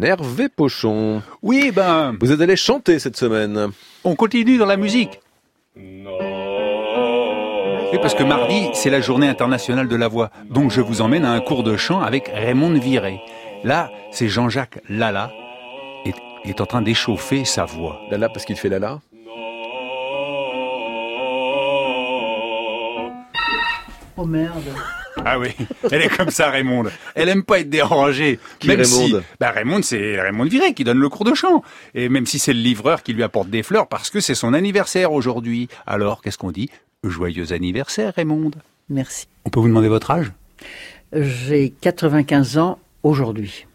[0.00, 1.22] Hervé Pochon.
[1.42, 3.70] Oui, ben, Vous êtes allé chanter cette semaine.
[4.04, 5.20] on continue dans la musique.
[7.92, 10.30] Oui, parce que mardi, c'est la journée internationale de la voix.
[10.50, 13.20] Donc je vous emmène à un cours de chant avec Raymond Viré.
[13.64, 15.30] Là, c'est Jean-Jacques Lala.
[16.04, 16.12] Et
[16.44, 17.98] il est en train d'échauffer sa voix.
[18.10, 19.00] Lala parce qu'il fait Lala.
[24.18, 24.64] Oh merde.
[25.24, 25.48] Ah oui,
[25.90, 26.84] elle est comme ça, Raymond.
[27.14, 28.38] Elle aime pas être dérangée.
[28.58, 29.20] Qui même Raymonde?
[29.20, 31.62] Si, bah Raymond, c'est Raymond Viré qui donne le cours de chant.
[31.94, 34.52] Et même si c'est le livreur qui lui apporte des fleurs parce que c'est son
[34.54, 35.68] anniversaire aujourd'hui.
[35.86, 36.68] Alors, qu'est-ce qu'on dit?
[37.02, 38.50] Joyeux anniversaire, Raymond.
[38.88, 39.26] Merci.
[39.44, 40.32] On peut vous demander votre âge?
[41.12, 43.66] J'ai 95 ans aujourd'hui.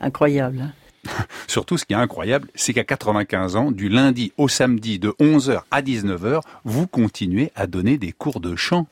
[0.00, 0.60] Incroyable.
[0.60, 0.72] hein?
[1.46, 5.60] Surtout, ce qui est incroyable, c'est qu'à 95 ans, du lundi au samedi de 11h
[5.70, 8.86] à 19h, vous continuez à donner des cours de chant.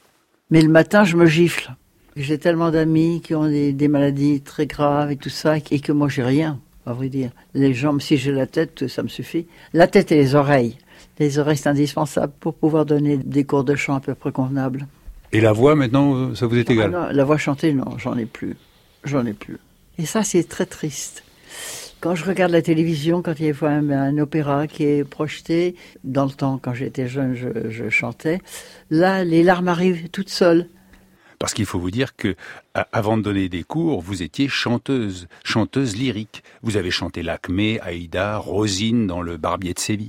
[0.51, 1.75] Mais le matin, je me gifle.
[2.17, 5.93] J'ai tellement d'amis qui ont des, des maladies très graves et tout ça, et que
[5.93, 7.31] moi, j'ai rien, à vrai dire.
[7.55, 9.47] Les jambes, si j'ai la tête, ça me suffit.
[9.73, 10.79] La tête et les oreilles.
[11.19, 14.87] Les oreilles, c'est indispensable pour pouvoir donner des cours de chant à peu près convenables.
[15.33, 18.27] Et la voix, maintenant, ça vous est Ah non, la voix chantée, non, j'en ai
[18.27, 18.57] plus.
[19.03, 19.59] J'en ai plus.
[19.99, 21.25] Et ça, c'est très triste.
[22.01, 25.75] Quand je regarde la télévision, quand il y a un, un opéra qui est projeté,
[26.05, 28.41] dans le temps, quand j'étais jeune, je, je chantais,
[28.91, 30.69] là, les larmes arrivent toutes seules.
[31.45, 32.37] Parce qu'il faut vous dire que,
[32.91, 36.43] avant de donner des cours, vous étiez chanteuse, chanteuse lyrique.
[36.63, 40.09] Vous avez chanté Lacmé, Aïda, Rosine dans le Barbier de Séville.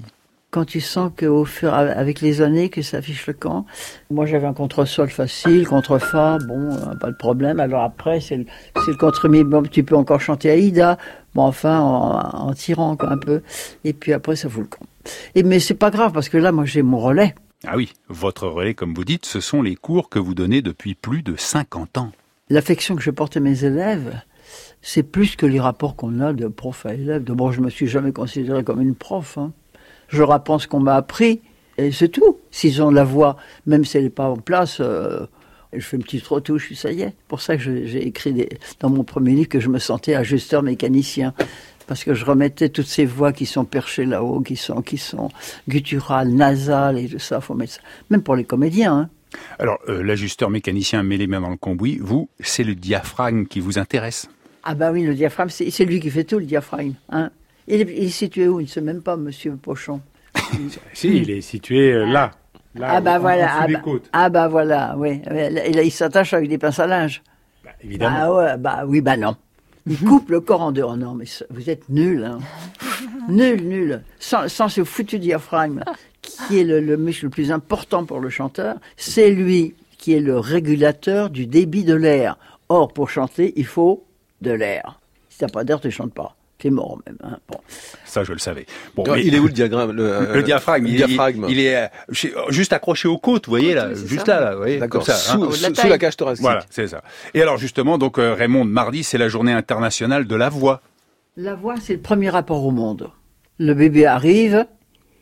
[0.52, 3.66] Quand tu sens qu'au fur avec les années que ça le camp,
[4.10, 7.60] moi j'avais un contre-sol facile, contre-fa, bon, euh, pas de problème.
[7.60, 8.46] Alors après, c'est le,
[8.88, 10.98] le contre-mi, bon, tu peux encore chanter Aïda,
[11.34, 13.42] bon, enfin, en, tirant un peu.
[13.84, 14.86] Et puis après, ça fout le camp.
[15.36, 17.36] Et, mais c'est pas grave, parce que là, moi j'ai mon relais.
[17.64, 20.94] Ah oui, votre relais, comme vous dites, ce sont les cours que vous donnez depuis
[20.94, 22.12] plus de 50 ans.
[22.50, 24.22] L'affection que je porte à mes élèves,
[24.82, 27.24] c'est plus que les rapports qu'on a de prof à élève.
[27.24, 29.38] D'abord, je me suis jamais considéré comme une prof.
[29.38, 29.52] Hein.
[30.10, 31.42] Je rapprends ce qu'on m'a appris,
[31.78, 32.38] et c'est tout.
[32.52, 35.26] S'ils ont la voix, même si elle n'est pas en place, euh,
[35.74, 37.16] je fais une petite retouche, ça y est.
[37.28, 38.48] pour ça que j'ai écrit
[38.80, 41.34] dans mon premier livre que je me sentais ajusteur mécanicien.
[41.88, 45.30] Parce que je remettais toutes ces voix qui sont perchées là-haut, qui sont, qui sont
[45.70, 47.42] gutturales, nasales et tout ça.
[47.42, 47.82] Faut mettre ça.
[48.10, 48.94] Même pour les comédiens.
[48.94, 49.10] Hein.
[49.60, 51.98] Alors, euh, l'ajusteur mécanicien met les mains dans le cambouis.
[52.02, 54.28] Vous, c'est le diaphragme qui vous intéresse.
[54.64, 56.94] Ah bah oui, le diaphragme, c'est c'est lui qui fait tout, le diaphragme.
[57.10, 57.30] Hein.
[57.68, 58.60] Il, est, il est situé où?
[58.60, 60.02] Il ne sait même pas, monsieur Pochon.
[60.94, 62.32] Si, il est situé euh, là.
[62.76, 64.10] là ah bah en- voilà, ah des bah, côtes.
[64.14, 65.22] ah bah voilà, oui.
[65.30, 67.22] Et là, il s'attache avec des pinces à linge.
[67.64, 68.18] Bah, évidemment.
[68.20, 69.36] Ah ouais, bah oui, bah non.
[69.88, 70.84] Il coupe le corps en deux.
[70.84, 72.40] Oh non, mais vous êtes nul, hein.
[73.30, 74.04] nul, nul.
[74.20, 75.84] Sans, sans ce foutu diaphragme,
[76.22, 80.20] qui est le, le muscle le plus important pour le chanteur, c'est lui qui est
[80.20, 82.38] le régulateur du débit de l'air.
[82.70, 84.04] Or, pour chanter, il faut
[84.42, 85.00] de l'air.
[85.30, 86.35] Si t'as pas d'air, tu chantes pas.
[86.58, 87.18] T'es mort même.
[87.22, 87.38] Hein.
[87.50, 87.58] Bon.
[88.06, 88.66] Ça, je le savais.
[88.96, 91.46] Bon, Non, mais- Il est où le diagramme Le, euh, le diaphragme, le il, diaphragme.
[91.50, 94.36] il- il est euh, chez- juste accroché aux côtes, vous voyez là, oui, juste ça.
[94.40, 95.34] là, là, vous voyez, D'accord, comme ça.
[95.34, 95.38] hein.
[95.52, 96.42] sous, la sous la cage thoracique.
[96.42, 97.02] Voilà, c'est ça.
[97.34, 100.82] Et alors justement, donc euh, Raymond, mardi, c'est la journée internationale de la voix.
[101.36, 103.10] La voix, c'est le premier rapport au monde.
[103.58, 104.66] Le bébé arrive,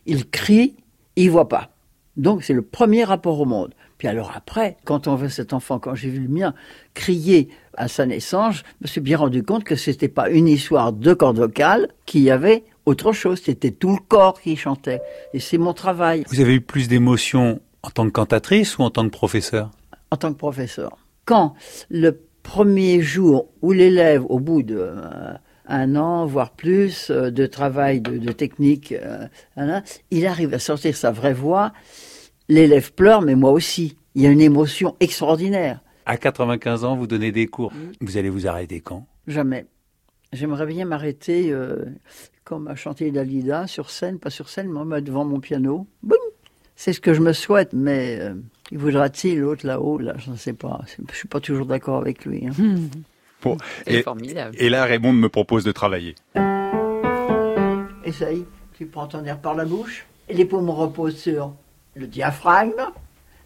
[0.06, 0.76] il crie,
[1.16, 1.70] il voit pas.
[2.16, 3.74] Donc c'est le premier rapport au monde.
[4.04, 6.54] Puis alors après, quand on voit cet enfant, quand j'ai vu le mien
[6.94, 7.48] crier
[7.78, 11.14] à sa naissance, je me suis bien rendu compte que c'était pas une histoire de
[11.14, 13.42] cordes vocales, qu'il y avait autre chose.
[13.42, 15.00] C'était tout le corps qui chantait.
[15.34, 18.90] Et c'est mon travail Vous avez eu plus d'émotions en tant que cantatrice ou en
[18.90, 19.72] tant que professeur?
[20.12, 20.98] En tant que professeur.
[21.24, 21.54] Quand
[21.90, 25.34] le premier jour où l'élève, au bout de euh,
[25.66, 29.82] un an, voire plus, euh, de travail, de, de technique, euh, voilà,
[30.12, 31.72] il arrive à sortir sa vraie voix,
[32.50, 33.98] l'élève pleure, mais moi aussi.
[34.16, 35.80] Il y a une émotion extraordinaire.
[36.06, 37.74] À 95 ans, vous donnez des cours.
[38.02, 39.08] Vous allez vous arrêter quand?
[39.28, 39.66] Jamais.
[40.34, 41.86] J'aimerais bien m'arrêter euh,
[42.44, 45.88] comme à chanter Dalida sur scène, pas sur scène, mais devant mon piano.
[46.04, 46.18] Boum
[46.76, 48.34] C'est ce que je me souhaite, mais euh,
[48.72, 49.98] il voudra-t-il l'autre là-haut?
[49.98, 50.82] Là, je ne sais pas.
[51.12, 52.46] Je suis pas toujours d'accord avec lui.
[52.48, 52.52] hein.
[53.42, 54.56] Bon, C'est et, formidable.
[54.58, 56.16] et là, Raymond me propose de travailler.
[58.06, 58.46] Essaye.
[58.78, 60.06] Tu prends ton air par la bouche.
[60.30, 61.54] Et les paumes reposent sur
[61.96, 62.92] le diaphragme.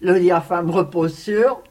[0.01, 1.61] Le diaphragme repose sur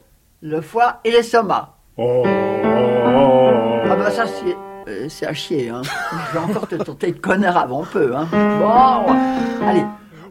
[0.41, 1.75] le foie et l'estomac.
[1.97, 4.55] Oh, oh, Ah bah ça c'est
[4.87, 5.69] euh, c'est à chier.
[5.69, 5.81] Hein.
[5.83, 8.15] Je vais encore te tenter de connard avant peu.
[8.15, 8.27] Hein.
[8.31, 9.13] Bon,
[9.65, 9.83] allez.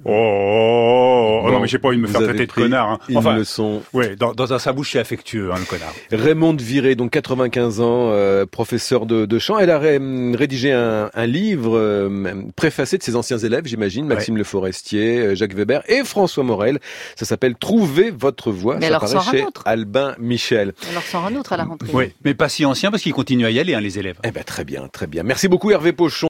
[0.04, 2.90] Oh, oh, oh, Bon, non, mais j'ai pas envie de me faire traiter de connard.
[2.92, 2.98] Hein.
[3.08, 3.82] Une Enfin, leçon.
[3.92, 5.92] Ouais, dans, dans un sa bouche, c'est affectueux, hein, le connard.
[6.12, 9.58] Raymond Viré, donc 95 ans, euh, professeur de, de chant.
[9.58, 9.98] Elle a ré-
[10.34, 15.34] rédigé un, un livre euh, préfacé de ses anciens élèves, j'imagine, Maxime Le Forestier, euh,
[15.34, 16.78] Jacques Weber et François Morel.
[17.16, 18.76] Ça s'appelle Trouvez votre voix.
[18.76, 19.62] Mais Ça alors, paraît sort un chez autre.
[19.64, 20.72] Albin Michel.
[20.90, 21.88] Alors sort un autre à la rentrée.
[21.92, 24.16] Oui, mais pas si ancien parce qu'ils continuent à y aller, hein, les élèves.
[24.24, 25.22] Eh ben très bien, très bien.
[25.22, 26.16] Merci beaucoup Hervé Pochon.